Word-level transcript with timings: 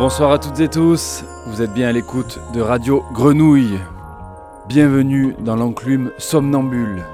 Bonsoir 0.00 0.32
à 0.32 0.38
toutes 0.38 0.60
et 0.60 0.68
tous, 0.68 1.24
vous 1.46 1.60
êtes 1.60 1.74
bien 1.74 1.88
à 1.88 1.92
l'écoute 1.92 2.40
de 2.54 2.62
Radio 2.62 3.04
Grenouille. 3.12 3.78
Bienvenue 4.66 5.36
dans 5.40 5.56
l'enclume 5.56 6.10
somnambule. 6.16 7.04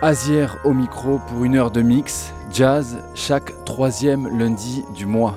Azière 0.00 0.58
au 0.62 0.74
micro 0.74 1.18
pour 1.26 1.44
une 1.44 1.56
heure 1.56 1.72
de 1.72 1.82
mix, 1.82 2.32
jazz, 2.52 3.02
chaque 3.16 3.64
troisième 3.64 4.28
lundi 4.38 4.84
du 4.94 5.06
mois. 5.06 5.36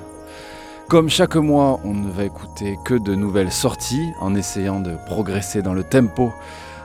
Comme 0.86 1.08
chaque 1.08 1.34
mois, 1.34 1.80
on 1.82 1.94
ne 1.94 2.12
va 2.12 2.22
écouter 2.22 2.78
que 2.84 2.94
de 2.94 3.16
nouvelles 3.16 3.50
sorties 3.50 4.12
en 4.20 4.36
essayant 4.36 4.78
de 4.78 4.94
progresser 5.04 5.62
dans 5.62 5.74
le 5.74 5.82
tempo 5.82 6.32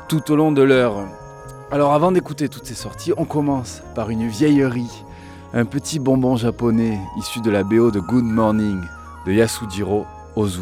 tout 0.07 0.31
au 0.31 0.35
long 0.35 0.51
de 0.51 0.63
l'heure. 0.63 1.03
Alors 1.69 1.93
avant 1.93 2.11
d'écouter 2.11 2.49
toutes 2.49 2.65
ces 2.65 2.73
sorties, 2.73 3.13
on 3.15 3.25
commence 3.25 3.83
par 3.93 4.09
une 4.09 4.27
vieillerie, 4.27 5.03
un 5.53 5.65
petit 5.65 5.99
bonbon 5.99 6.35
japonais 6.35 6.97
issu 7.19 7.41
de 7.41 7.51
la 7.51 7.63
BO 7.63 7.91
de 7.91 7.99
Good 7.99 8.25
Morning 8.25 8.81
de 9.25 9.31
Yasujiro 9.31 10.05
Ozu. 10.35 10.61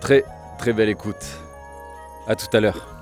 Très 0.00 0.24
très 0.58 0.72
belle 0.72 0.88
écoute. 0.88 1.24
À 2.26 2.36
tout 2.36 2.54
à 2.54 2.60
l'heure. 2.60 2.99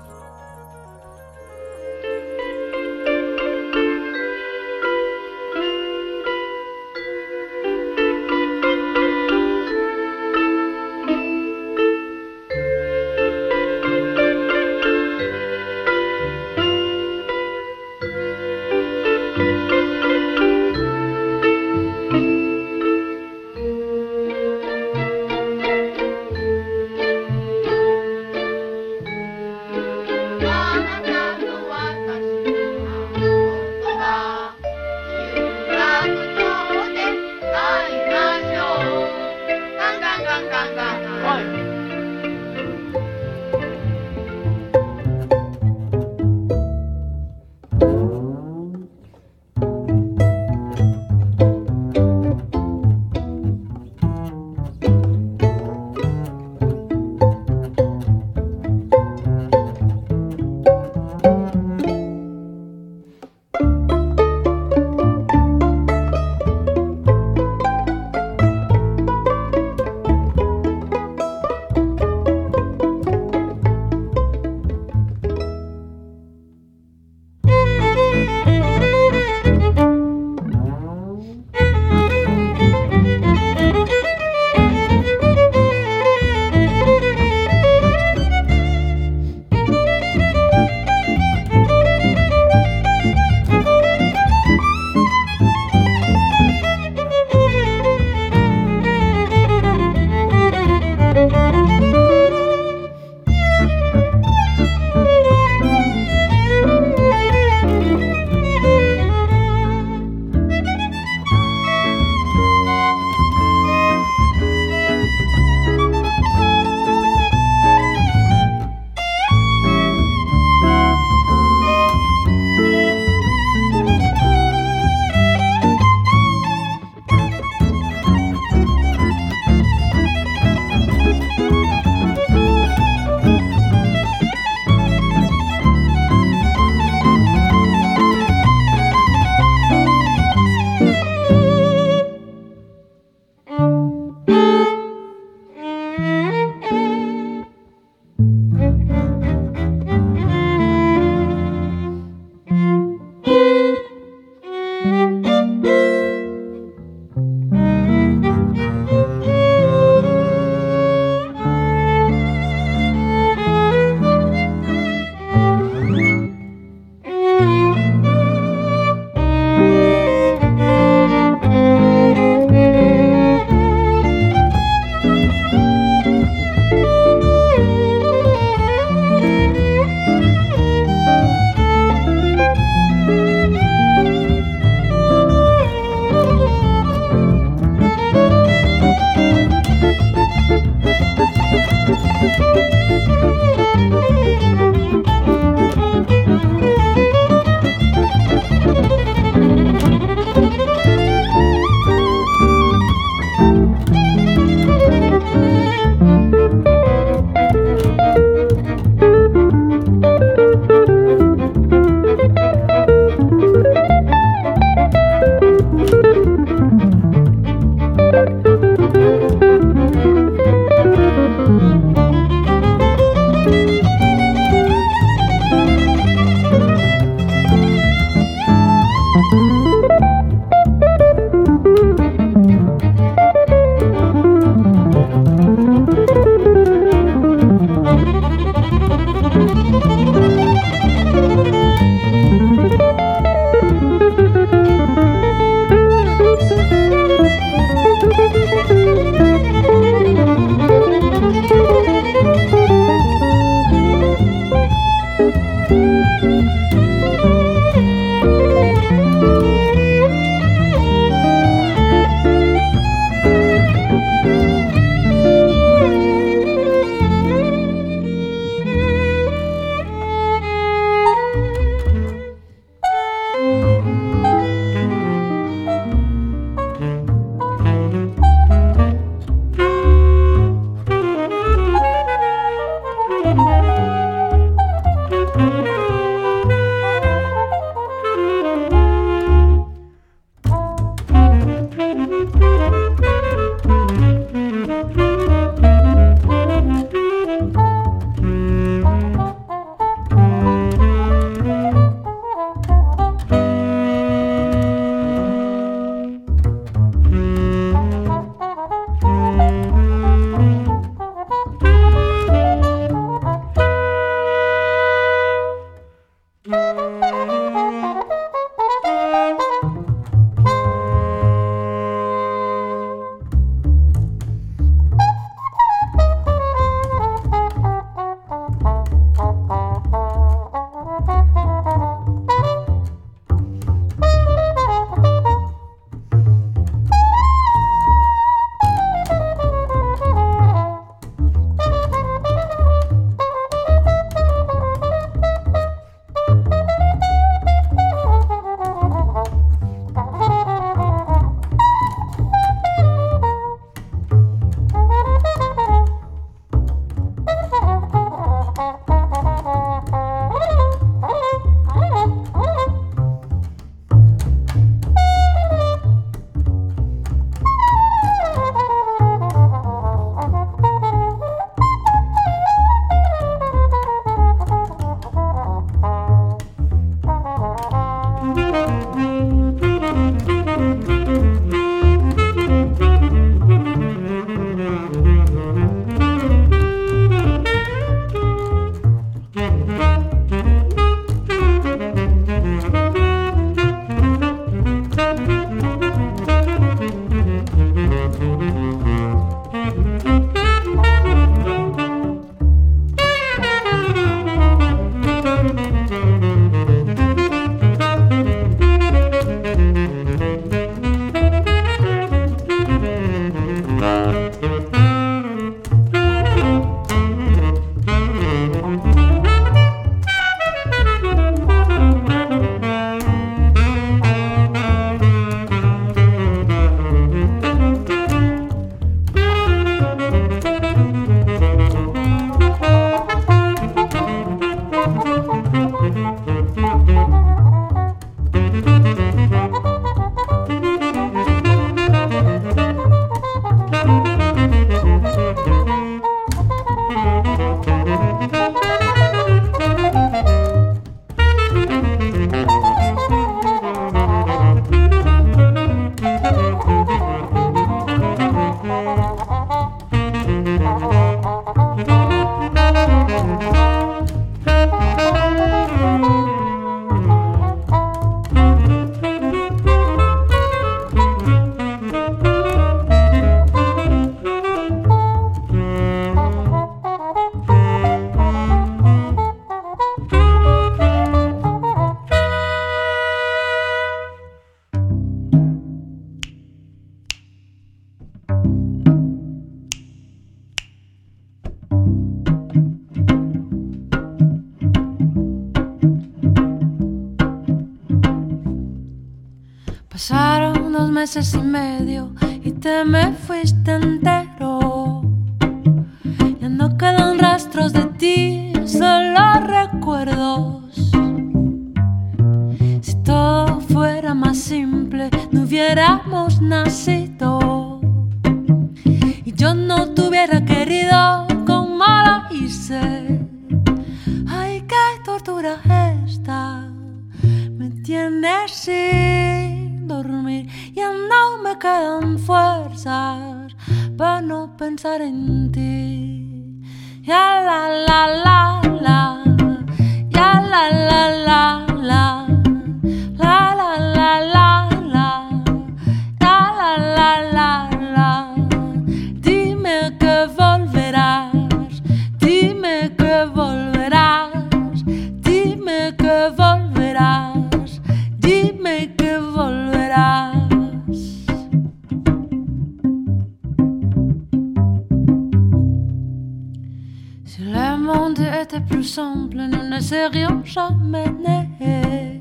Monde 568.19 568.33
était 568.41 568.59
plus 568.59 568.83
simple, 568.83 569.37
nous 569.37 569.69
ne 569.69 569.79
serions 569.79 570.41
jamais 570.43 571.05
nés. 571.25 572.19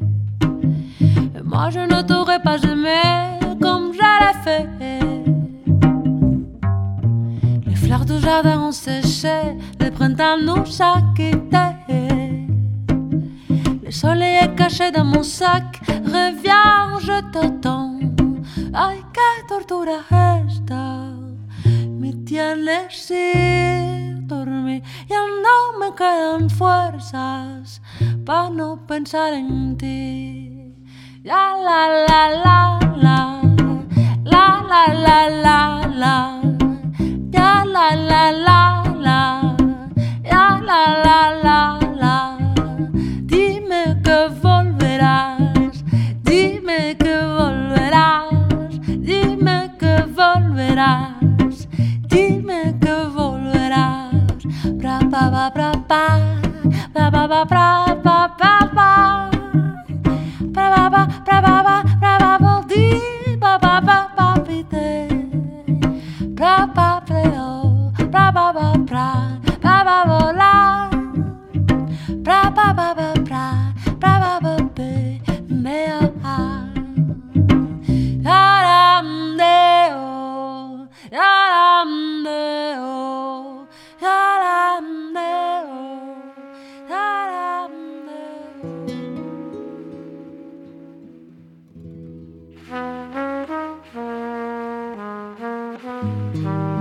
Et 1.37 1.43
moi, 1.43 1.71
je 1.71 1.81
ne 1.81 2.03
t'aurais 2.03 2.41
pas 2.41 2.59
aimé 2.63 3.01
comme 3.61 3.93
je 3.93 4.09
l'ai 4.21 4.35
fait. 4.45 4.69
Les 7.67 7.77
fleurs 7.77 8.05
du 8.05 8.19
jardin 8.21 8.61
ont 8.61 8.73
séché, 8.73 9.57
le 9.81 9.91
printemps 9.91 10.39
nous 10.41 10.65
a 10.81 11.01
quittés. 11.17 12.47
Le 13.85 13.91
soleil 13.91 14.37
est 14.45 14.55
caché 14.55 14.91
dans 14.91 15.05
mon 15.05 15.23
sac, 15.23 15.81
reviens, 15.89 16.99
je 17.01 17.21
t'attends. 17.33 17.99
Ay, 18.75 19.03
qué 19.13 19.47
tortura 19.49 20.01
esta, 20.47 21.07
me 22.01 22.13
tienes 22.25 22.91
sin 22.91 24.27
dormir. 24.29 24.83
Ya 25.09 25.21
no 25.45 25.68
quedan 25.99 26.49
fuerzas 26.49 27.83
para 28.25 28.51
no 28.51 28.87
pensar 28.87 29.33
en 29.33 29.77
ti. 29.77 30.77
La 31.25 31.57
la 31.67 31.81
la 32.09 32.23
la 32.45 32.79
la, 33.05 33.43
la 34.33 34.45
la 34.71 34.83
la 35.07 35.19
la 35.45 35.61
la, 36.03 36.41
ya 37.31 37.65
la 37.65 37.97
la 37.97 38.31
la 38.31 38.63
la, 39.07 39.57
ya 40.23 40.61
la 40.69 40.81
la 41.05 41.21
la 41.47 41.61
la. 42.03 42.17
Dime 43.35 43.83
que 44.05 44.19
volverás, 44.41 45.85
dime 46.23 46.97
que 46.97 47.17
volverás, 47.39 48.71
dime 49.11 49.75
que 49.81 49.95
volverás, 50.19 51.08
ba 55.89 56.05
ba 56.93 57.05
ba 57.11 57.23
ba 57.33 57.41
ba 57.49 57.88
Música 96.01 96.78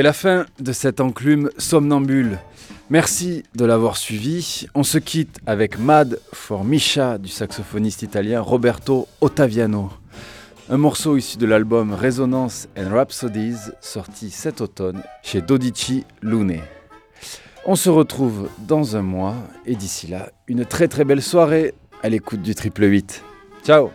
C'est 0.00 0.04
la 0.04 0.14
fin 0.14 0.46
de 0.58 0.72
cette 0.72 0.98
enclume 1.02 1.50
somnambule. 1.58 2.38
Merci 2.88 3.42
de 3.54 3.66
l'avoir 3.66 3.98
suivi. 3.98 4.66
On 4.74 4.82
se 4.82 4.96
quitte 4.96 5.36
avec 5.44 5.78
Mad 5.78 6.18
for 6.32 6.64
Misha 6.64 7.18
du 7.18 7.28
saxophoniste 7.28 8.00
italien 8.00 8.40
Roberto 8.40 9.08
Ottaviano. 9.20 9.90
Un 10.70 10.78
morceau 10.78 11.18
issu 11.18 11.36
de 11.36 11.44
l'album 11.44 11.92
Resonance 11.92 12.66
and 12.78 12.88
Rhapsodies 12.94 13.72
sorti 13.82 14.30
cet 14.30 14.62
automne 14.62 15.02
chez 15.22 15.42
Dodici 15.42 16.06
Lune. 16.22 16.60
On 17.66 17.76
se 17.76 17.90
retrouve 17.90 18.48
dans 18.56 18.96
un 18.96 19.02
mois 19.02 19.34
et 19.66 19.76
d'ici 19.76 20.06
là, 20.06 20.30
une 20.48 20.64
très 20.64 20.88
très 20.88 21.04
belle 21.04 21.20
soirée 21.20 21.74
à 22.02 22.08
l'écoute 22.08 22.40
du 22.40 22.54
triple 22.54 22.84
8. 22.84 23.22
Ciao 23.66 23.90